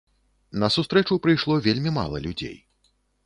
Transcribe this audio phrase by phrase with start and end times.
[0.63, 2.57] На сустрэчу прыйшло вельмі мала людзей.